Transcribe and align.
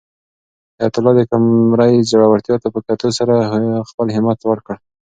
حیات 0.77 0.93
الله 0.97 1.13
د 1.15 1.21
قمرۍ 1.31 1.93
زړورتیا 2.09 2.55
ته 2.63 2.67
په 2.73 2.79
کتو 2.85 3.09
سره 3.17 3.35
خپل 3.89 4.07
همت 4.15 4.37
لوړ 4.41 4.57
کړ. 4.65 4.75